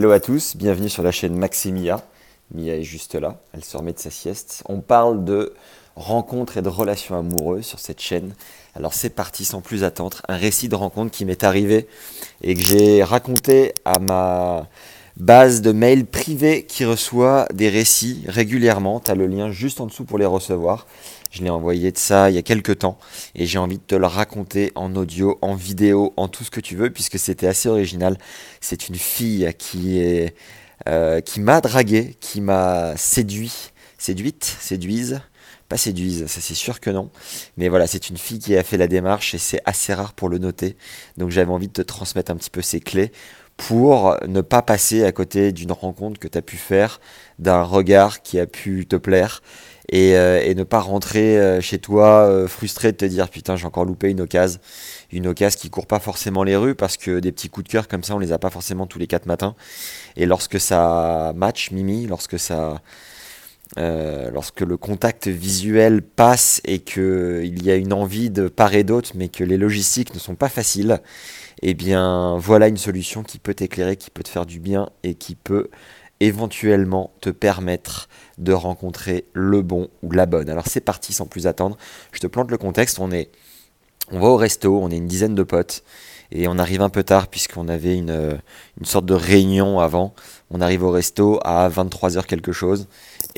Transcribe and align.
Hello 0.00 0.12
à 0.12 0.20
tous, 0.20 0.56
bienvenue 0.56 0.88
sur 0.88 1.02
la 1.02 1.10
chaîne 1.10 1.36
Maximia. 1.36 2.00
Mia 2.54 2.76
est 2.76 2.84
juste 2.84 3.16
là, 3.16 3.40
elle 3.52 3.64
se 3.64 3.76
remet 3.76 3.92
de 3.92 3.98
sa 3.98 4.10
sieste. 4.10 4.62
On 4.68 4.80
parle 4.80 5.24
de 5.24 5.54
rencontres 5.96 6.56
et 6.56 6.62
de 6.62 6.68
relations 6.68 7.18
amoureuses 7.18 7.66
sur 7.66 7.80
cette 7.80 8.00
chaîne. 8.00 8.36
Alors 8.76 8.94
c'est 8.94 9.10
parti 9.10 9.44
sans 9.44 9.60
plus 9.60 9.82
attendre, 9.82 10.22
un 10.28 10.36
récit 10.36 10.68
de 10.68 10.76
rencontre 10.76 11.10
qui 11.10 11.24
m'est 11.24 11.42
arrivé 11.42 11.88
et 12.42 12.54
que 12.54 12.60
j'ai 12.60 13.02
raconté 13.02 13.74
à 13.84 13.98
ma 13.98 14.68
base 15.18 15.62
de 15.62 15.72
mail 15.72 16.06
privée 16.06 16.64
qui 16.64 16.84
reçoit 16.84 17.46
des 17.52 17.68
récits 17.68 18.22
régulièrement. 18.28 19.00
Tu 19.00 19.10
as 19.10 19.14
le 19.14 19.26
lien 19.26 19.50
juste 19.50 19.80
en 19.80 19.86
dessous 19.86 20.04
pour 20.04 20.18
les 20.18 20.26
recevoir. 20.26 20.86
Je 21.30 21.42
l'ai 21.42 21.50
envoyé 21.50 21.92
de 21.92 21.98
ça 21.98 22.30
il 22.30 22.36
y 22.36 22.38
a 22.38 22.42
quelques 22.42 22.78
temps 22.78 22.98
et 23.34 23.44
j'ai 23.44 23.58
envie 23.58 23.78
de 23.78 23.82
te 23.82 23.94
le 23.94 24.06
raconter 24.06 24.72
en 24.74 24.94
audio, 24.96 25.38
en 25.42 25.54
vidéo, 25.54 26.14
en 26.16 26.28
tout 26.28 26.44
ce 26.44 26.50
que 26.50 26.60
tu 26.60 26.76
veux 26.76 26.90
puisque 26.90 27.18
c'était 27.18 27.46
assez 27.46 27.68
original. 27.68 28.16
C'est 28.60 28.88
une 28.88 28.94
fille 28.94 29.52
qui 29.58 30.30
euh, 30.88 31.20
qui 31.20 31.40
m'a 31.40 31.60
dragué, 31.60 32.16
qui 32.20 32.40
m'a 32.40 32.96
séduit, 32.96 33.72
séduite, 33.98 34.44
séduise, 34.60 35.20
pas 35.68 35.76
séduise, 35.76 36.26
ça 36.28 36.40
c'est 36.40 36.54
sûr 36.54 36.80
que 36.80 36.88
non. 36.88 37.10
Mais 37.58 37.68
voilà, 37.68 37.86
c'est 37.86 38.08
une 38.08 38.16
fille 38.16 38.38
qui 38.38 38.56
a 38.56 38.62
fait 38.62 38.78
la 38.78 38.86
démarche 38.86 39.34
et 39.34 39.38
c'est 39.38 39.60
assez 39.66 39.92
rare 39.92 40.14
pour 40.14 40.28
le 40.28 40.38
noter. 40.38 40.76
Donc 41.18 41.30
j'avais 41.30 41.50
envie 41.50 41.68
de 41.68 41.72
te 41.72 41.82
transmettre 41.82 42.30
un 42.30 42.36
petit 42.36 42.48
peu 42.50 42.62
ces 42.62 42.80
clés 42.80 43.12
pour 43.58 44.16
ne 44.26 44.40
pas 44.40 44.62
passer 44.62 45.04
à 45.04 45.12
côté 45.12 45.52
d'une 45.52 45.72
rencontre 45.72 46.18
que 46.18 46.28
tu 46.28 46.38
as 46.38 46.42
pu 46.42 46.56
faire, 46.56 47.00
d'un 47.38 47.62
regard 47.62 48.22
qui 48.22 48.38
a 48.38 48.46
pu 48.46 48.86
te 48.86 48.96
plaire 48.96 49.42
et, 49.90 50.16
euh, 50.16 50.54
ne 50.54 50.62
pas 50.62 50.80
rentrer 50.80 51.38
euh, 51.38 51.60
chez 51.60 51.78
toi 51.78 52.24
euh, 52.28 52.46
frustré 52.46 52.92
de 52.92 52.96
te 52.96 53.04
dire 53.04 53.28
putain 53.28 53.56
j'ai 53.56 53.66
encore 53.66 53.84
loupé 53.84 54.10
une 54.10 54.20
occasion, 54.20 54.60
une 55.10 55.26
occasion 55.26 55.58
qui 55.58 55.70
court 55.70 55.86
pas 55.86 55.98
forcément 55.98 56.44
les 56.44 56.56
rues 56.56 56.76
parce 56.76 56.96
que 56.96 57.18
des 57.18 57.32
petits 57.32 57.48
coups 57.48 57.66
de 57.66 57.72
cœur 57.72 57.88
comme 57.88 58.04
ça 58.04 58.14
on 58.14 58.20
les 58.20 58.32
a 58.32 58.38
pas 58.38 58.50
forcément 58.50 58.86
tous 58.86 59.00
les 59.00 59.08
quatre 59.08 59.26
matins. 59.26 59.56
Et 60.16 60.24
lorsque 60.24 60.60
ça 60.60 61.32
match 61.34 61.72
Mimi, 61.72 62.06
lorsque 62.06 62.38
ça 62.38 62.80
lorsque 63.76 64.60
le 64.60 64.76
contact 64.76 65.28
visuel 65.28 66.00
passe 66.02 66.60
et 66.64 66.78
qu'il 66.78 67.62
y 67.62 67.70
a 67.70 67.76
une 67.76 67.92
envie 67.92 68.30
de 68.30 68.48
part 68.48 68.74
et 68.74 68.82
d'autre, 68.82 69.12
mais 69.14 69.28
que 69.28 69.44
les 69.44 69.56
logistiques 69.56 70.14
ne 70.14 70.18
sont 70.18 70.36
pas 70.36 70.48
faciles, 70.48 71.00
eh 71.62 71.74
bien 71.74 72.36
voilà 72.38 72.68
une 72.68 72.76
solution 72.76 73.22
qui 73.22 73.38
peut 73.38 73.54
t'éclairer, 73.54 73.96
qui 73.96 74.10
peut 74.10 74.22
te 74.22 74.28
faire 74.28 74.46
du 74.46 74.60
bien 74.60 74.90
et 75.02 75.14
qui 75.14 75.34
peut 75.34 75.68
éventuellement 76.20 77.12
te 77.20 77.30
permettre 77.30 78.08
de 78.38 78.52
rencontrer 78.52 79.24
le 79.32 79.62
bon 79.62 79.88
ou 80.02 80.10
la 80.12 80.26
bonne. 80.26 80.50
Alors 80.50 80.66
c'est 80.66 80.80
parti 80.80 81.12
sans 81.12 81.26
plus 81.26 81.46
attendre. 81.46 81.76
Je 82.12 82.20
te 82.20 82.26
plante 82.26 82.50
le 82.50 82.58
contexte. 82.58 82.98
On 82.98 83.10
est, 83.12 83.30
on 84.10 84.20
va 84.20 84.28
au 84.28 84.36
resto, 84.36 84.80
on 84.80 84.90
est 84.90 84.96
une 84.96 85.06
dizaine 85.06 85.34
de 85.34 85.42
potes 85.42 85.84
et 86.30 86.48
on 86.48 86.58
arrive 86.58 86.82
un 86.82 86.88
peu 86.88 87.02
tard 87.02 87.28
puisqu'on 87.28 87.68
avait 87.68 87.96
une, 87.96 88.38
une 88.78 88.86
sorte 88.86 89.06
de 89.06 89.14
réunion 89.14 89.80
avant. 89.80 90.14
On 90.50 90.60
arrive 90.60 90.82
au 90.82 90.90
resto 90.90 91.40
à 91.44 91.68
23h 91.68 92.24
quelque 92.26 92.52
chose 92.52 92.86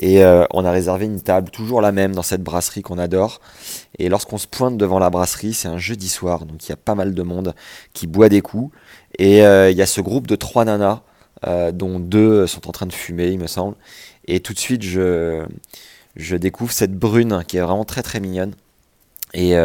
et 0.01 0.23
euh, 0.23 0.45
on 0.51 0.65
a 0.65 0.71
réservé 0.71 1.05
une 1.05 1.21
table, 1.21 1.51
toujours 1.51 1.79
la 1.79 1.91
même 1.91 2.13
dans 2.13 2.23
cette 2.23 2.41
brasserie 2.41 2.81
qu'on 2.81 2.97
adore. 2.97 3.39
Et 3.99 4.09
lorsqu'on 4.09 4.39
se 4.39 4.47
pointe 4.47 4.77
devant 4.77 4.97
la 4.97 5.11
brasserie, 5.11 5.53
c'est 5.53 5.67
un 5.67 5.77
jeudi 5.77 6.09
soir, 6.09 6.45
donc 6.45 6.65
il 6.65 6.69
y 6.69 6.73
a 6.73 6.77
pas 6.77 6.95
mal 6.95 7.13
de 7.13 7.23
monde 7.23 7.53
qui 7.93 8.07
boit 8.07 8.27
des 8.27 8.41
coups. 8.41 8.75
Et 9.19 9.45
euh, 9.45 9.69
il 9.69 9.77
y 9.77 9.81
a 9.81 9.85
ce 9.85 10.01
groupe 10.01 10.27
de 10.27 10.35
trois 10.35 10.65
nanas, 10.65 11.01
euh, 11.45 11.71
dont 11.71 11.99
deux 11.99 12.47
sont 12.47 12.67
en 12.67 12.71
train 12.71 12.87
de 12.87 12.93
fumer, 12.93 13.27
il 13.27 13.39
me 13.39 13.47
semble. 13.47 13.75
Et 14.27 14.39
tout 14.39 14.53
de 14.53 14.59
suite, 14.59 14.81
je, 14.81 15.45
je 16.15 16.35
découvre 16.35 16.71
cette 16.71 16.97
brune 16.97 17.43
qui 17.47 17.57
est 17.57 17.61
vraiment 17.61 17.85
très 17.85 18.01
très 18.01 18.19
mignonne. 18.19 18.53
Et 19.33 19.55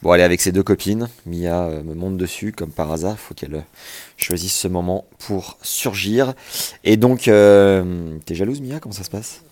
Bon, 0.00 0.14
elle 0.14 0.20
est 0.20 0.24
avec 0.24 0.40
ses 0.40 0.52
deux 0.52 0.62
copines. 0.62 1.08
Mia 1.26 1.64
euh, 1.64 1.82
me 1.82 1.94
monte 1.94 2.16
dessus, 2.16 2.52
comme 2.52 2.70
par 2.70 2.92
hasard. 2.92 3.14
Il 3.14 3.18
faut 3.18 3.34
qu'elle 3.34 3.56
euh, 3.56 3.60
choisisse 4.16 4.54
ce 4.54 4.68
moment 4.68 5.06
pour 5.18 5.58
surgir. 5.60 6.34
Et 6.84 6.96
donc, 6.96 7.26
euh, 7.26 8.16
t'es 8.24 8.36
jalouse, 8.36 8.60
Mia? 8.60 8.78
Comment 8.78 8.94
ça 8.94 9.02
se 9.02 9.10
passe? 9.10 9.42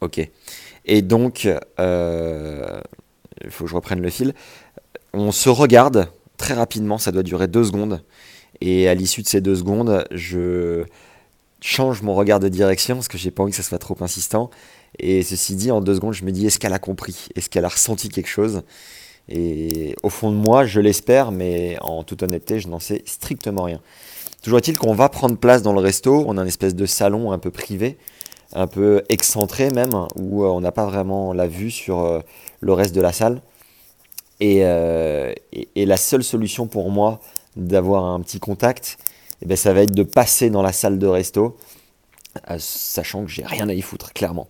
Ok. 0.00 0.20
Et 0.84 1.02
donc, 1.02 1.44
il 1.44 1.54
faut 3.50 3.64
que 3.64 3.70
je 3.70 3.74
reprenne 3.74 4.00
le 4.00 4.10
fil. 4.10 4.32
On 5.12 5.32
se 5.32 5.48
regarde 5.48 6.08
très 6.36 6.54
rapidement, 6.54 6.98
ça 6.98 7.10
doit 7.10 7.24
durer 7.24 7.48
deux 7.48 7.64
secondes. 7.64 8.02
Et 8.60 8.88
à 8.88 8.94
l'issue 8.94 9.22
de 9.22 9.28
ces 9.28 9.40
deux 9.40 9.56
secondes, 9.56 10.04
je 10.12 10.84
change 11.60 12.02
mon 12.02 12.14
regard 12.14 12.38
de 12.38 12.48
direction 12.48 12.94
parce 12.94 13.08
que 13.08 13.18
j'ai 13.18 13.32
pas 13.32 13.42
envie 13.42 13.50
que 13.50 13.56
ça 13.56 13.64
soit 13.64 13.78
trop 13.78 13.96
insistant. 14.00 14.50
Et 15.00 15.24
ceci 15.24 15.56
dit, 15.56 15.72
en 15.72 15.80
deux 15.80 15.96
secondes, 15.96 16.14
je 16.14 16.24
me 16.24 16.30
dis 16.30 16.46
est-ce 16.46 16.60
qu'elle 16.60 16.72
a 16.72 16.78
compris? 16.78 17.28
Est-ce 17.34 17.50
qu'elle 17.50 17.64
a 17.64 17.68
ressenti 17.68 18.08
quelque 18.08 18.28
chose? 18.28 18.62
Et 19.28 19.94
au 20.02 20.10
fond 20.10 20.30
de 20.30 20.36
moi, 20.36 20.64
je 20.64 20.80
l'espère, 20.80 21.32
mais 21.32 21.76
en 21.80 22.02
toute 22.02 22.22
honnêteté, 22.22 22.60
je 22.60 22.68
n'en 22.68 22.80
sais 22.80 23.02
strictement 23.04 23.62
rien. 23.62 23.80
Toujours 24.42 24.58
est-il 24.58 24.78
qu'on 24.78 24.94
va 24.94 25.08
prendre 25.08 25.36
place 25.36 25.62
dans 25.62 25.72
le 25.72 25.80
resto, 25.80 26.24
on 26.26 26.38
a 26.38 26.42
une 26.42 26.48
espèce 26.48 26.74
de 26.74 26.86
salon 26.86 27.32
un 27.32 27.38
peu 27.38 27.50
privé, 27.50 27.98
un 28.54 28.66
peu 28.66 29.02
excentré 29.08 29.70
même, 29.70 29.92
où 30.16 30.44
euh, 30.44 30.48
on 30.48 30.60
n'a 30.60 30.72
pas 30.72 30.86
vraiment 30.86 31.32
la 31.32 31.46
vue 31.46 31.70
sur 31.70 32.00
euh, 32.00 32.20
le 32.60 32.72
reste 32.72 32.94
de 32.94 33.00
la 33.00 33.12
salle. 33.12 33.42
Euh, 34.40 35.34
et, 35.52 35.84
la 35.84 35.96
seule 35.96 36.22
solution 36.22 36.68
pour 36.68 36.90
moi 36.90 37.20
d'avoir 37.56 38.04
un 38.04 38.20
petit 38.20 38.38
contact, 38.38 38.98
eh 39.42 39.46
ben, 39.46 39.56
ça 39.56 39.72
va 39.72 39.82
être 39.82 39.94
de 39.94 40.04
passer 40.04 40.48
dans 40.48 40.62
la 40.62 40.72
salle 40.72 40.98
de 40.98 41.06
resto, 41.06 41.56
sachant 42.58 43.24
que 43.24 43.30
j'ai 43.30 43.44
rien 43.44 43.68
à 43.68 43.72
y 43.72 43.80
foutre, 43.80 44.12
clairement. 44.12 44.48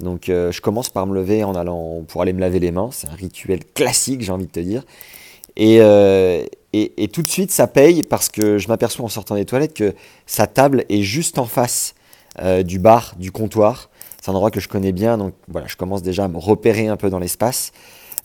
Donc 0.00 0.28
euh, 0.28 0.52
je 0.52 0.60
commence 0.60 0.90
par 0.90 1.06
me 1.06 1.14
lever 1.14 1.44
en 1.44 1.54
allant 1.54 2.02
pour 2.06 2.22
aller 2.22 2.32
me 2.32 2.40
laver 2.40 2.60
les 2.60 2.70
mains. 2.70 2.90
C'est 2.92 3.08
un 3.08 3.14
rituel 3.14 3.60
classique, 3.74 4.22
j'ai 4.22 4.32
envie 4.32 4.46
de 4.46 4.52
te 4.52 4.60
dire. 4.60 4.84
Euh, 5.58 6.44
et, 6.72 7.02
et, 7.02 7.08
tout 7.08 7.22
de 7.22 7.28
suite, 7.28 7.50
ça 7.50 7.66
paye 7.66 8.04
parce 8.04 8.28
que 8.28 8.58
je 8.58 8.68
m'aperçois 8.68 9.04
en 9.04 9.08
sortant 9.08 9.34
des 9.34 9.44
toilettes 9.44 9.74
que 9.74 9.94
sa 10.26 10.46
table 10.46 10.84
est 10.88 11.02
juste 11.02 11.38
en 11.38 11.46
face 11.46 11.94
euh, 12.40 12.62
du 12.62 12.78
bar, 12.78 13.14
du 13.18 13.32
comptoir. 13.32 13.90
C'est 14.20 14.30
un 14.30 14.34
endroit 14.34 14.52
que 14.52 14.60
je 14.60 14.68
connais 14.68 14.92
bien, 14.92 15.18
donc 15.18 15.34
voilà, 15.48 15.66
je 15.66 15.76
commence 15.76 16.02
déjà 16.02 16.24
à 16.24 16.28
me 16.28 16.38
repérer 16.38 16.86
un 16.86 16.96
peu 16.96 17.10
dans 17.10 17.18
l'espace. 17.18 17.72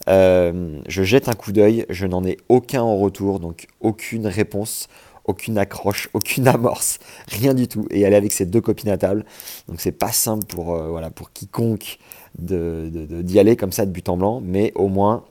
je 0.06 0.82
jette 0.86 1.28
un 1.28 1.32
coup 1.32 1.50
d'œil, 1.50 1.86
je 1.88 2.06
n'en 2.06 2.24
ai 2.24 2.36
aucun 2.48 2.82
en 2.82 2.96
retour, 2.98 3.40
donc 3.40 3.66
aucune 3.80 4.26
réponse, 4.26 4.88
aucune 5.24 5.58
accroche, 5.58 6.08
aucune 6.12 6.48
amorce, 6.48 6.98
rien 7.28 7.54
du 7.54 7.68
tout. 7.68 7.86
Et 7.90 8.02
elle 8.02 8.12
est 8.12 8.16
avec 8.16 8.32
ses 8.32 8.46
deux 8.46 8.60
copines 8.60 8.90
à 8.90 8.98
table. 8.98 9.24
Donc 9.68 9.80
c'est 9.80 9.92
pas 9.92 10.12
simple 10.12 10.44
pour, 10.46 10.74
euh, 10.74 10.88
voilà, 10.88 11.10
pour 11.10 11.32
quiconque 11.32 11.98
d'y 12.38 12.54
de, 12.54 13.38
aller 13.38 13.56
comme 13.56 13.72
ça 13.72 13.86
de 13.86 13.90
but 13.90 14.08
en 14.08 14.16
blanc, 14.16 14.42
mais 14.44 14.72
au 14.74 14.88
moins 14.88 15.24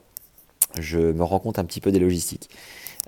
je 0.78 0.98
me 0.98 1.22
rends 1.22 1.38
compte 1.38 1.58
un 1.58 1.64
petit 1.64 1.80
peu 1.80 1.92
des 1.92 1.98
logistiques. 1.98 2.50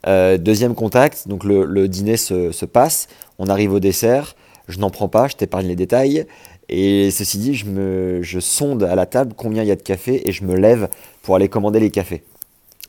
Euh, 0.07 0.39
deuxième 0.39 0.75
contact, 0.75 1.27
donc 1.27 1.43
le, 1.45 1.89
dîner 1.89 2.17
se, 2.17 2.65
passe, 2.65 3.09
on 3.39 3.49
arrive 3.49 3.73
au 3.73 3.81
dessert, 3.81 4.37
je 4.69 4.79
n'en 4.79 4.91
prends 4.91 5.09
pas, 5.09 5.29
je 5.29 5.37
t'épargne 5.37 5.67
les 5.67 5.77
détails. 5.77 6.27
Et 6.69 7.11
ceci 7.13 7.39
dit, 7.39 7.55
je, 7.55 7.67
me, 7.67 8.23
je 8.23 8.41
sonde 8.41 8.83
à 8.83 8.97
la 8.97 9.07
table 9.07 9.35
combien 9.37 9.63
il 9.63 9.69
y 9.69 9.73
a 9.73 9.77
de 9.77 9.83
café 9.83 10.29
et 10.29 10.33
je 10.33 10.45
me 10.45 10.57
lève 10.57 10.89
pour 11.23 11.37
aller 11.37 11.49
commander 11.49 11.79
les 11.79 11.91
cafés. 11.91 12.25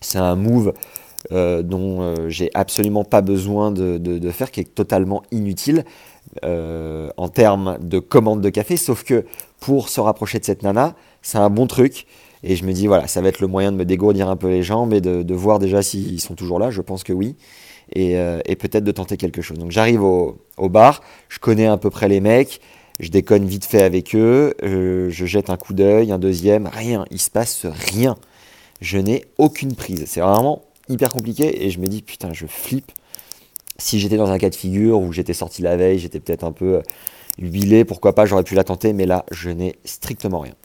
C'est 0.01 0.17
un 0.17 0.35
move 0.35 0.73
euh, 1.31 1.61
dont 1.63 2.01
euh, 2.01 2.29
j'ai 2.29 2.49
absolument 2.53 3.03
pas 3.03 3.21
besoin 3.21 3.71
de, 3.71 4.29
faire, 4.31 4.51
qui 4.51 4.61
est 4.61 4.75
totalement 4.75 5.23
inutile 5.31 5.83
euh, 6.45 7.09
en 7.17 7.27
termes 7.27 7.77
de 7.81 7.99
commande 7.99 8.41
de 8.41 8.49
café, 8.49 8.77
sauf 8.77 9.03
que 9.03 9.25
pour 9.59 9.89
se 9.89 9.99
rapprocher 9.99 10.39
de 10.39 10.45
cette 10.45 10.63
nana, 10.63 10.95
c'est 11.21 11.37
un 11.37 11.49
bon 11.49 11.67
truc. 11.67 12.05
Et 12.43 12.55
je 12.55 12.65
me 12.65 12.71
dis, 12.71 12.87
voilà, 12.87 13.07
ça 13.07 13.21
va 13.21 13.29
être 13.29 13.41
le 13.41 13.47
moyen 13.47 13.71
de 13.71 13.77
me 13.77 13.83
dégourdir 13.83 14.29
un 14.29 14.35
peu 14.35 14.47
les 14.47 14.61
jambes 14.61 14.93
et 14.93 15.01
de, 15.01 15.33
voir 15.33 15.59
déjà 15.59 15.81
s'ils 15.81 16.21
sont 16.21 16.35
toujours 16.35 16.59
là, 16.59 16.69
je 16.69 16.81
pense 16.81 17.03
que 17.03 17.13
oui. 17.13 17.35
Et, 17.93 18.15
peut-être 18.59 18.83
de 18.83 18.91
tenter 18.91 19.17
quelque 19.17 19.41
chose. 19.41 19.57
Donc 19.57 19.71
j'arrive 19.71 20.03
au, 20.03 20.37
bar, 20.69 21.01
je 21.29 21.39
connais 21.39 21.65
à 21.65 21.77
peu 21.77 21.89
près 21.89 22.07
les 22.07 22.19
mecs, 22.19 22.61
je 22.99 23.09
déconne 23.09 23.45
vite 23.45 23.65
fait 23.65 23.81
avec 23.81 24.15
eux, 24.15 24.53
je 24.61 25.25
jette 25.25 25.49
un 25.49 25.57
coup 25.57 25.73
d'œil, 25.73 26.11
un 26.11 26.19
deuxième, 26.19 26.67
rien, 26.67 27.05
il 27.09 27.19
se 27.19 27.31
passe 27.31 27.65
rien. 27.65 28.17
Je 28.79 28.99
n'ai 28.99 29.25
aucune 29.39 29.73
prise. 29.75 30.03
C'est 30.05 30.21
vraiment 30.21 30.61
hyper 30.89 31.11
compliqué 31.11 31.65
et 31.65 31.69
je 31.69 31.79
me 31.79 31.87
dis 31.87 32.01
putain 32.01 32.33
je 32.33 32.45
flippe. 32.45 32.91
Si 33.79 33.99
j'étais 33.99 34.17
dans 34.17 34.31
un 34.31 34.39
cas 34.39 34.49
de 34.49 34.55
figure 34.55 34.99
où 34.99 35.13
j'étais 35.13 35.33
sorti 35.33 35.61
la 35.61 35.77
veille, 35.77 35.99
j'étais 35.99 36.19
peut-être 36.19 36.43
un 36.43 36.51
peu 36.51 36.75
euh, 36.75 36.81
huilé, 37.37 37.85
pourquoi 37.85 38.15
pas, 38.15 38.25
j'aurais 38.25 38.43
pu 38.43 38.55
la 38.55 38.63
tenter, 38.63 38.93
mais 38.93 39.05
là 39.05 39.25
je 39.31 39.49
n'ai 39.49 39.75
strictement 39.85 40.39
rien. 40.39 40.55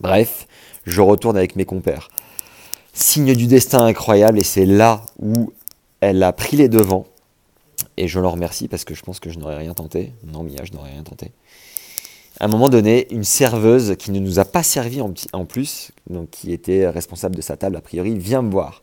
Bref, 0.00 0.46
je 0.84 1.00
retourne 1.00 1.36
avec 1.36 1.56
mes 1.56 1.64
compères. 1.64 2.08
Signe 2.92 3.34
du 3.34 3.46
destin 3.46 3.84
incroyable 3.84 4.38
et 4.38 4.44
c'est 4.44 4.66
là 4.66 5.02
où 5.18 5.52
elle 6.00 6.22
a 6.22 6.32
pris 6.32 6.56
les 6.56 6.68
devants 6.68 7.06
et 7.96 8.08
je 8.08 8.20
l'en 8.20 8.30
remercie 8.30 8.68
parce 8.68 8.84
que 8.84 8.94
je 8.94 9.02
pense 9.02 9.20
que 9.20 9.30
je 9.30 9.38
n'aurais 9.38 9.56
rien 9.56 9.74
tenté. 9.74 10.12
Non 10.24 10.42
Mia, 10.42 10.64
je 10.64 10.72
n'aurais 10.72 10.90
rien 10.90 11.02
tenté. 11.02 11.32
À 12.40 12.46
un 12.46 12.48
moment 12.48 12.68
donné, 12.68 13.06
une 13.12 13.24
serveuse 13.24 13.94
qui 13.96 14.10
ne 14.10 14.18
nous 14.18 14.40
a 14.40 14.44
pas 14.44 14.64
servi 14.64 15.00
en, 15.00 15.14
en 15.32 15.44
plus, 15.44 15.92
donc 16.10 16.30
qui 16.30 16.52
était 16.52 16.88
responsable 16.88 17.36
de 17.36 17.40
sa 17.40 17.56
table 17.56 17.76
a 17.76 17.80
priori, 17.80 18.18
vient 18.18 18.42
me 18.42 18.50
voir. 18.50 18.82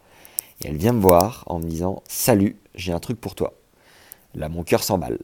Et 0.64 0.68
elle 0.68 0.78
vient 0.78 0.94
me 0.94 1.02
voir 1.02 1.44
en 1.48 1.60
me 1.60 1.66
disant 1.66 2.04
Salut, 2.08 2.56
j'ai 2.76 2.94
un 2.94 3.00
truc 3.00 3.20
pour 3.20 3.36
toi. 3.36 3.54
Là, 4.36 4.50
mon 4.50 4.64
cœur 4.64 4.84
s'emballe. 4.84 5.20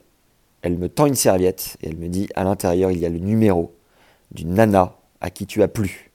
Elle 0.61 0.77
me 0.77 0.89
tend 0.89 1.05
une 1.05 1.15
serviette 1.15 1.77
et 1.81 1.89
elle 1.89 1.97
me 1.97 2.09
dit 2.09 2.27
À 2.35 2.43
l'intérieur, 2.43 2.91
il 2.91 2.99
y 2.99 3.05
a 3.05 3.09
le 3.09 3.19
numéro 3.19 3.73
d'une 4.31 4.53
nana 4.53 4.95
à 5.21 5.29
qui 5.29 5.45
tu 5.45 5.63
as 5.63 5.67
plu. 5.67 6.11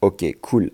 Ok, 0.00 0.24
cool. 0.40 0.72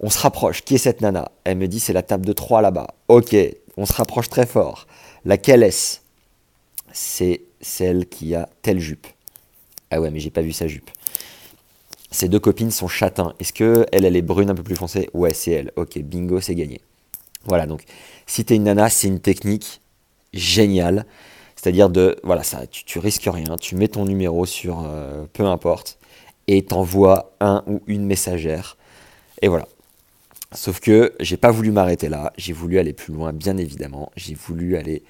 On 0.00 0.10
se 0.10 0.18
rapproche. 0.18 0.62
Qui 0.62 0.74
est 0.74 0.78
cette 0.78 1.00
nana? 1.00 1.30
Elle 1.44 1.58
me 1.58 1.68
dit 1.68 1.80
C'est 1.80 1.92
la 1.92 2.02
table 2.02 2.26
de 2.26 2.32
3 2.32 2.60
là-bas. 2.60 2.88
Ok, 3.08 3.34
on 3.76 3.86
se 3.86 3.92
rapproche 3.92 4.28
très 4.28 4.46
fort. 4.46 4.86
Laquelle 5.24 5.62
est-ce? 5.62 6.00
C'est 6.92 7.42
celle 7.60 8.06
qui 8.08 8.34
a 8.34 8.48
telle 8.62 8.80
jupe. 8.80 9.06
Ah 9.90 10.00
ouais, 10.00 10.10
mais 10.10 10.18
j'ai 10.18 10.30
pas 10.30 10.42
vu 10.42 10.52
sa 10.52 10.66
jupe. 10.66 10.90
Ces 12.10 12.28
deux 12.28 12.40
copines 12.40 12.70
sont 12.70 12.88
châtains. 12.88 13.34
Est-ce 13.40 13.52
que 13.52 13.86
elle, 13.92 14.04
elle 14.04 14.16
est 14.16 14.22
brune 14.22 14.50
un 14.50 14.54
peu 14.54 14.62
plus 14.62 14.76
foncée? 14.76 15.08
Ouais, 15.14 15.32
c'est 15.32 15.52
elle. 15.52 15.72
Ok, 15.76 15.98
bingo, 15.98 16.40
c'est 16.40 16.54
gagné. 16.54 16.80
Voilà, 17.46 17.66
donc 17.66 17.82
si 18.26 18.44
t'es 18.44 18.56
une 18.56 18.64
nana, 18.64 18.88
c'est 18.88 19.08
une 19.08 19.20
technique 19.20 19.80
géniale. 20.32 21.06
C'est-à-dire 21.56 21.88
de, 21.88 22.16
voilà, 22.22 22.42
ça, 22.42 22.66
tu, 22.66 22.98
risques 22.98 23.28
rien, 23.32 23.56
tu 23.56 23.76
mets 23.76 23.88
ton 23.88 24.04
numéro 24.04 24.46
sur 24.46 24.84
euh, 24.84 25.24
peu 25.32 25.44
importe, 25.44 25.98
et 26.46 26.64
t'envoies 26.64 27.32
un 27.40 27.64
ou 27.66 27.82
une 27.86 28.04
messagère. 28.04 28.76
Et 29.42 29.48
voilà. 29.48 29.66
Sauf 30.52 30.80
que 30.80 31.12
j'ai 31.18 31.36
pas 31.36 31.50
voulu 31.50 31.72
m'arrêter 31.72 32.08
là, 32.08 32.32
j'ai 32.36 32.52
voulu 32.52 32.78
aller 32.78 32.92
plus 32.92 33.12
loin, 33.12 33.32
bien 33.32 33.56
évidemment. 33.56 34.12
J'ai 34.16 34.34
voulu 34.34 34.76
aller. 34.76 35.02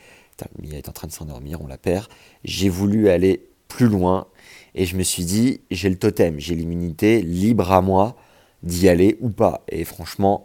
Mia 0.62 0.76
est 0.76 0.88
en 0.88 0.92
train 0.92 1.06
de 1.06 1.12
s'endormir, 1.12 1.60
on 1.60 1.66
la 1.66 1.78
perd. 1.78 2.06
J'ai 2.44 2.68
voulu 2.68 3.08
aller 3.10 3.46
plus 3.68 3.86
loin 3.86 4.26
et 4.74 4.86
je 4.86 4.96
me 4.96 5.02
suis 5.02 5.24
dit, 5.24 5.60
j'ai 5.70 5.88
le 5.88 5.96
totem, 5.96 6.38
j'ai 6.38 6.54
l'immunité, 6.54 7.22
libre 7.22 7.72
à 7.72 7.80
moi 7.80 8.16
d'y 8.62 8.88
aller 8.88 9.16
ou 9.20 9.30
pas. 9.30 9.62
Et 9.68 9.84
franchement, 9.84 10.44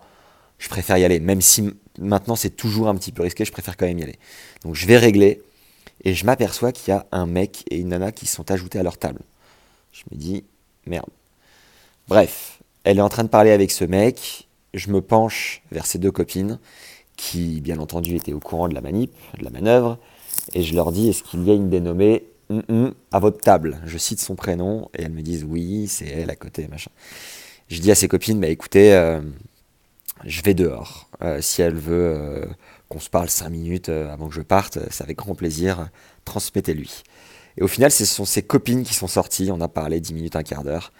je 0.57 0.69
préfère 0.69 0.97
y 0.97 1.03
aller. 1.03 1.19
Même 1.19 1.41
si 1.41 1.71
maintenant 1.99 2.35
c'est 2.35 2.51
toujours 2.51 2.87
un 2.87 2.95
petit 2.95 3.11
peu 3.11 3.23
risqué, 3.23 3.45
je 3.45 3.51
préfère 3.51 3.77
quand 3.77 3.85
même 3.85 3.99
y 3.99 4.03
aller. 4.03 4.19
Donc 4.63 4.75
je 4.75 4.85
vais 4.85 4.97
régler 4.97 5.41
et 6.03 6.13
je 6.13 6.25
m'aperçois 6.25 6.71
qu'il 6.71 6.93
y 6.93 6.97
a 6.97 7.05
un 7.11 7.25
mec 7.25 7.63
et 7.69 7.77
une 7.77 7.89
nana 7.89 8.11
qui 8.11 8.25
sont 8.25 8.49
ajoutés 8.51 8.79
à 8.79 8.83
leur 8.83 8.97
table. 8.97 9.21
Je 9.91 10.03
me 10.11 10.17
dis, 10.17 10.43
merde. 10.85 11.09
Bref, 12.07 12.59
elle 12.83 12.97
est 12.97 13.01
en 13.01 13.09
train 13.09 13.23
de 13.23 13.29
parler 13.29 13.51
avec 13.51 13.71
ce 13.71 13.85
mec. 13.85 14.47
Je 14.73 14.89
me 14.89 15.01
penche 15.01 15.61
vers 15.71 15.85
ses 15.85 15.99
deux 15.99 16.11
copines 16.11 16.59
qui, 17.17 17.61
bien 17.61 17.77
entendu, 17.79 18.15
étaient 18.15 18.33
au 18.33 18.39
courant 18.39 18.67
de 18.67 18.73
la 18.73 18.81
manip, 18.81 19.13
de 19.37 19.43
la 19.43 19.51
manœuvre. 19.51 19.99
Et 20.53 20.63
je 20.63 20.73
leur 20.73 20.91
dis, 20.91 21.09
est-ce 21.09 21.23
qu'il 21.23 21.43
y 21.43 21.51
a 21.51 21.53
une 21.53 21.69
dénommée 21.69 22.23
à 23.11 23.19
votre 23.19 23.39
table? 23.39 23.79
Je 23.85 23.97
cite 23.97 24.19
son 24.19 24.35
prénom 24.35 24.89
et 24.97 25.03
elles 25.03 25.11
me 25.11 25.21
disent, 25.21 25.45
oui, 25.47 25.87
c'est 25.87 26.07
elle 26.07 26.29
à 26.29 26.35
côté, 26.35 26.67
machin. 26.67 26.91
Je 27.67 27.79
dis 27.79 27.91
à 27.91 27.95
ses 27.95 28.07
copines, 28.07 28.39
bah 28.39 28.47
écoutez, 28.47 28.93
euh, 28.93 29.21
je 30.25 30.41
vais 30.41 30.53
dehors. 30.53 31.09
Euh, 31.23 31.41
si 31.41 31.61
elle 31.61 31.75
veut 31.75 32.15
euh, 32.17 32.45
qu'on 32.89 32.99
se 32.99 33.09
parle 33.09 33.29
cinq 33.29 33.49
minutes 33.49 33.89
avant 33.89 34.27
que 34.27 34.35
je 34.35 34.41
parte, 34.41 34.79
c'est 34.89 35.03
avec 35.03 35.17
grand 35.17 35.35
plaisir, 35.35 35.89
transmettez-lui. 36.25 37.03
Et 37.57 37.63
au 37.63 37.67
final, 37.67 37.91
ce 37.91 38.05
sont 38.05 38.25
ses 38.25 38.43
copines 38.43 38.83
qui 38.83 38.93
sont 38.93 39.07
sorties. 39.07 39.49
On 39.51 39.61
a 39.61 39.67
parlé 39.67 39.99
10 39.99 40.13
minutes, 40.13 40.35
un 40.35 40.43
quart 40.43 40.63
d'heure. 40.63 40.91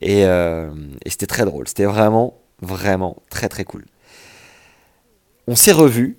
Et, 0.00 0.24
euh, 0.24 0.70
c'était 1.06 1.26
très 1.26 1.44
drôle. 1.44 1.68
C'était 1.68 1.84
vraiment, 1.84 2.40
vraiment 2.60 3.22
très, 3.30 3.48
très 3.48 3.64
cool. 3.64 3.84
On 5.46 5.56
s'est 5.56 5.72
revus 5.72 6.18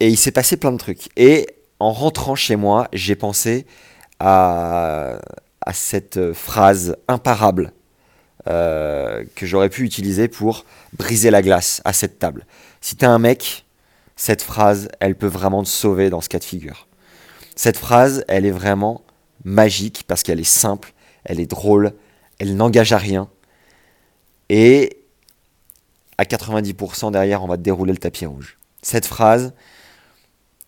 et 0.00 0.08
il 0.08 0.16
s'est 0.16 0.32
passé 0.32 0.56
plein 0.56 0.72
de 0.72 0.78
trucs. 0.78 1.08
Et 1.16 1.46
en 1.78 1.92
rentrant 1.92 2.34
chez 2.34 2.56
moi, 2.56 2.88
j'ai 2.92 3.16
pensé 3.16 3.66
à, 4.20 5.20
cette 5.72 6.32
phrase 6.32 6.96
imparable 7.08 7.72
euh, 8.48 9.24
que 9.36 9.46
j'aurais 9.46 9.68
pu 9.68 9.84
utiliser 9.84 10.28
pour 10.28 10.64
briser 10.98 11.30
la 11.30 11.42
glace 11.42 11.80
à 11.84 11.92
cette 11.92 12.18
table. 12.18 12.46
Si 12.80 12.96
t'es 12.96 13.06
un 13.06 13.18
mec, 13.18 13.64
cette 14.16 14.42
phrase, 14.42 14.88
elle 15.00 15.14
peut 15.14 15.26
vraiment 15.26 15.62
te 15.62 15.68
sauver 15.68 16.10
dans 16.10 16.20
ce 16.20 16.28
cas 16.28 16.38
de 16.38 16.44
figure. 16.44 16.88
Cette 17.54 17.76
phrase, 17.76 18.24
elle 18.28 18.46
est 18.46 18.50
vraiment 18.50 19.02
magique 19.44 20.04
parce 20.06 20.22
qu'elle 20.22 20.40
est 20.40 20.44
simple, 20.44 20.92
elle 21.24 21.40
est 21.40 21.46
drôle, 21.46 21.92
elle 22.38 22.56
n'engage 22.56 22.92
à 22.92 22.98
rien. 22.98 23.28
Et 24.48 24.98
à 26.18 26.24
90% 26.24 27.12
derrière, 27.12 27.42
on 27.42 27.48
va 27.48 27.56
te 27.56 27.62
dérouler 27.62 27.92
le 27.92 27.98
tapis 27.98 28.26
rouge. 28.26 28.58
Cette 28.82 29.06
phrase, 29.06 29.52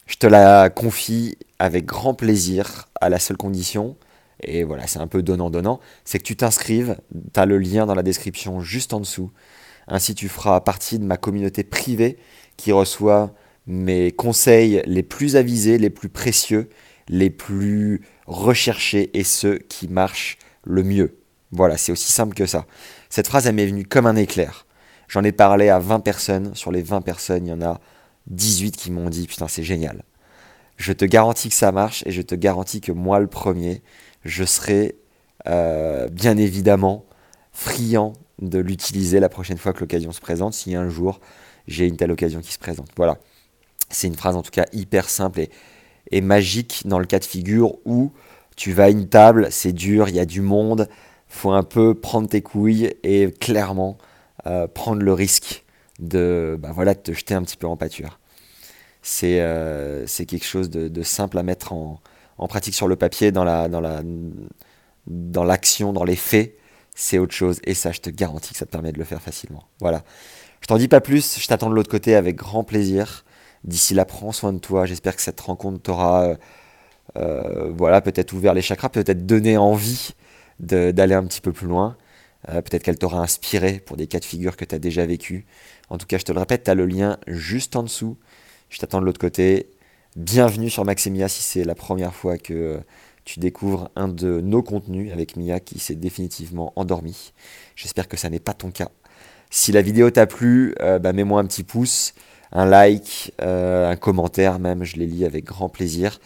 je 0.07 0.17
te 0.17 0.27
la 0.27 0.71
confie 0.71 1.37
avec 1.59 1.87
grand 1.87 2.15
plaisir, 2.15 2.89
à 3.01 3.09
la 3.09 3.19
seule 3.19 3.37
condition, 3.37 3.97
et 4.43 4.65
voilà, 4.65 4.87
c'est 4.87 4.99
un 4.99 5.07
peu 5.07 5.23
donnant-donnant, 5.23 5.81
c'est 6.05 6.19
que 6.19 6.25
tu 6.25 6.37
t'inscrives, 6.37 6.97
tu 7.33 7.41
as 7.41 7.47
le 7.47 7.59
lien 7.59 7.87
dans 7.87 7.95
la 7.95 8.03
description 8.03 8.61
juste 8.61 8.93
en 8.93 9.01
dessous. 9.01 9.31
Ainsi, 9.87 10.15
tu 10.15 10.29
feras 10.29 10.61
partie 10.61 10.99
de 10.99 11.05
ma 11.05 11.17
communauté 11.17 11.63
privée 11.63 12.19
qui 12.57 12.73
reçoit 12.73 13.35
mes 13.67 14.13
conseils 14.13 14.83
les 14.87 15.03
plus 15.03 15.37
avisés, 15.37 15.79
les 15.79 15.91
plus 15.91 16.09
précieux, 16.09 16.69
les 17.09 17.31
plus 17.31 18.03
recherchés 18.27 19.11
et 19.19 19.25
ceux 19.25 19.59
qui 19.59 19.89
marchent 19.89 20.39
le 20.65 20.83
mieux. 20.83 21.19
Voilà, 21.53 21.77
c'est 21.77 21.93
aussi 21.93 22.11
simple 22.11 22.35
que 22.35 22.47
ça. 22.47 22.67
Cette 23.11 23.29
phrase, 23.29 23.47
elle 23.47 23.55
m'est 23.55 23.67
venue 23.67 23.85
comme 23.85 24.07
un 24.07 24.17
éclair. 24.17 24.67
J'en 25.09 25.23
ai 25.23 25.33
parlé 25.33 25.69
à 25.69 25.79
20 25.79 26.01
personnes. 26.01 26.55
Sur 26.55 26.73
les 26.73 26.83
20 26.83 27.03
personnes, 27.03 27.47
il 27.47 27.51
y 27.51 27.53
en 27.53 27.63
a 27.63 27.81
18 28.29 28.77
qui 28.77 28.91
m'ont 28.91 29.11
dit 29.11 29.27
Putain, 29.27 29.49
c'est 29.49 29.63
génial. 29.63 30.03
Je 30.77 30.93
te 30.93 31.05
garantis 31.05 31.51
que 31.51 31.55
ça 31.55 31.71
marche 31.71 32.03
et 32.07 32.11
je 32.11 32.23
te 32.23 32.35
garantis 32.35 32.81
que 32.81 32.91
moi, 32.91 33.21
le 33.21 33.29
premier, 33.29 33.83
je 34.25 34.45
serai 34.45 34.97
euh, 35.47 36.09
bien 36.09 36.37
évidemment 36.37 37.05
friand 37.53 38.15
de 38.41 38.59
l'utiliser 38.59 39.21
la 39.21 39.29
prochaine 39.29 39.59
fois 39.59 39.73
que 39.73 39.81
l'occasion 39.81 40.13
se 40.13 40.21
présente, 40.21 40.55
si 40.55 40.75
un 40.75 40.89
jour 40.89 41.21
j'ai 41.67 41.87
une 41.87 41.97
telle 41.97 42.11
occasion 42.11 42.41
qui 42.41 42.53
se 42.53 42.59
présente. 42.59 42.89
Voilà. 42.97 43.19
C'est 43.91 44.07
une 44.07 44.17
phrase 44.17 44.37
en 44.37 44.43
tout 44.43 44.51
cas 44.51 44.67
hyper 44.73 45.09
simple 45.09 45.47
et, 46.11 46.21
magique 46.21 46.83
dans 46.85 46.99
le 46.99 47.07
cas 47.07 47.19
de 47.19 47.25
figure 47.25 47.77
où 47.85 48.13
tu 48.57 48.73
vas 48.73 48.85
à 48.85 48.91
une 48.91 49.09
table, 49.09 49.49
c'est 49.51 49.73
dur, 49.73 50.09
il 50.09 50.15
y 50.15 50.21
a 50.21 50.27
du 50.27 50.41
monde, 50.41 50.89
faut 51.29 51.51
un 51.51 51.63
peu 51.63 51.95
prendre 51.95 52.29
tes 52.29 52.41
couilles 52.41 52.95
et 53.03 53.33
clairement 53.33 53.99
euh, 54.47 54.69
prendre 54.69 55.03
le 55.03 55.13
risque 55.13 55.65
de, 55.99 56.57
bah 56.61 56.71
voilà, 56.73 56.95
te 56.95 57.13
jeter 57.13 57.35
un 57.35 57.43
petit 57.43 57.57
peu 57.57 57.67
en 57.67 57.77
pâture. 57.77 58.19
C'est 59.03 59.41
euh, 59.41 60.07
quelque 60.07 60.45
chose 60.45 60.71
de, 60.71 61.03
simple 61.03 61.39
à 61.39 61.43
mettre 61.43 61.73
en, 61.73 62.01
pratique 62.49 62.75
sur 62.75 62.89
le 62.89 62.97
papier, 62.97 63.33
dans 63.33 63.45
l'action, 65.45 65.93
dans 65.93 66.05
les 66.05 66.17
faits, 66.17 66.57
c'est 66.95 67.19
autre 67.19 67.35
chose. 67.35 67.61
Et 67.65 67.75
ça, 67.75 67.93
je 67.93 68.01
te 68.01 68.11
garantis 68.11 68.53
que 68.53 68.59
ça 68.59 68.67
te 68.67 68.71
permet 68.71 68.93
de 68.93 68.99
le 68.99 69.05
faire 69.05 69.21
facilement. 69.21 69.65
Voilà. 69.81 70.03
Je 70.61 70.67
t'en 70.67 70.79
dis 70.79 70.89
pas 70.89 71.01
plus, 71.01 71.39
je 71.39 71.47
t'attends 71.47 71.69
de 71.69 71.75
l'autre 71.75 71.91
côté 71.91 72.15
avec 72.15 72.37
grand 72.37 72.65
plaisir. 72.65 73.25
D'ici 73.65 73.95
là, 73.95 74.05
prends 74.05 74.33
soin 74.33 74.53
de 74.53 74.59
toi. 74.59 74.87
J'espère 74.87 75.17
que 75.17 75.23
cette 75.23 75.41
rencontre 75.41 75.81
t'aura 75.83 76.25
euh, 76.25 76.37
euh, 77.17 77.71
voilà, 77.77 78.01
peut-être 78.01 78.33
ouvert 78.33 78.55
les 78.55 78.63
chakras, 78.63 78.89
peut-être 78.89 79.27
donné 79.27 79.57
envie 79.57 80.11
d'aller 80.61 81.15
un 81.15 81.25
petit 81.25 81.41
peu 81.41 81.53
plus 81.53 81.67
loin. 81.67 81.97
Euh, 82.49 82.61
peut-être 82.61 82.83
qu'elle 82.83 82.99
t'aura 82.99 83.21
inspiré 83.21 83.81
pour 83.81 83.97
des 83.97 84.07
cas 84.07 84.21
de 84.21 84.25
figure 84.25 84.57
que 84.57 84.65
tu 84.65 84.75
as 84.75 84.79
déjà 84.79 85.07
vécu. 85.07 85.47
En 85.89 85.99
tout 85.99 86.07
cas, 86.07 86.19
je 86.19 86.25
te 86.25 86.33
le 86.33 86.39
répète, 86.39 86.65
tu 86.65 86.71
as 86.71 86.75
le 86.75 86.87
lien 86.87 87.19
juste 87.27 87.77
en 87.77 87.83
dessous. 87.83 88.17
Je 88.69 88.79
t'attends 88.79 89.01
de 89.01 89.07
l'autre 89.07 89.21
côté. 89.21 89.71
Bienvenue 90.17 90.71
sur 90.71 90.85
Maximia 90.85 91.29
si 91.29 91.43
c'est 91.43 91.65
la 91.65 91.75
première 91.75 92.15
fois 92.15 92.39
que 92.39 92.81
tu 93.25 93.41
découvres 93.41 93.91
un 93.97 94.09
de 94.09 94.41
nos 94.41 94.63
contenus 94.63 95.13
avec 95.13 95.37
Mia 95.37 95.61
qui 95.61 95.79
s'est 95.79 95.95
définitivement 95.95 96.73
endormi. 96.77 97.33
J'espère 97.75 98.09
que 98.09 98.17
ça 98.17 98.31
n'est 98.31 98.39
pas 98.41 98.55
ton 98.55 98.71
cas. 98.71 98.91
Si 99.51 99.73
la 99.73 99.83
vidéo 99.83 100.11
t'a 100.11 100.27
plu, 100.27 100.75
bah, 100.79 101.13
mets-moi 101.13 101.41
un 101.41 101.47
petit 101.47 101.65
pouce 101.65 102.15
un 102.55 102.67
like, 102.67 103.35
euh, 103.43 103.91
un 103.91 103.97
commentaire 103.97 104.59
même, 104.59 104.85
je 104.85 104.97
les 104.97 105.07
lis 105.07 105.25
avec 105.25 105.45
grand 105.45 105.69
plaisir. 105.69 106.21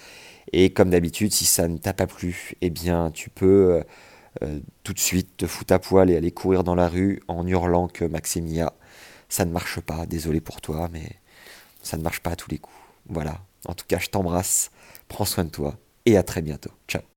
Et 0.53 0.71
comme 0.73 0.91
d'habitude, 0.91 1.33
si 1.33 1.45
ça 1.45 1.69
ne 1.69 1.79
t'a 1.79 1.95
pas 1.95 2.07
plu, 2.07 2.53
eh 2.61 2.71
bien 2.71 3.11
tu 3.11 3.31
peux 3.31 3.75
euh, 3.75 3.83
euh, 4.43 4.61
tout 4.85 4.93
de 4.93 4.99
suite 4.99 5.37
te 5.39 5.47
foutre 5.47 5.75
à 5.75 5.79
poil 5.79 6.11
et 6.11 6.17
aller 6.17 6.31
courir 6.31 6.65
dans 6.65 6.75
la 6.75 6.89
rue 6.89 7.23
en 7.29 7.47
hurlant 7.47 7.89
que 7.89 8.05
Maximia, 8.05 8.73
ça 9.29 9.45
ne 9.45 9.53
marche 9.53 9.81
pas, 9.81 10.07
désolé 10.07 10.41
pour 10.41 10.61
toi, 10.61 10.89
mais 10.93 11.11
ça 11.83 11.97
ne 11.97 12.03
marche 12.03 12.21
pas 12.21 12.31
à 12.31 12.37
tous 12.37 12.51
les 12.51 12.59
coups. 12.59 12.77
Voilà, 13.09 13.41
en 13.69 13.75
tout 13.75 13.87
cas 13.87 13.99
je 14.01 14.09
t'embrasse, 14.09 14.73
prends 15.07 15.25
soin 15.25 15.45
de 15.45 15.51
toi 15.51 15.79
et 16.07 16.17
à 16.17 16.25
très 16.25 16.43
bientôt. 16.43 16.73
Ciao 16.89 17.03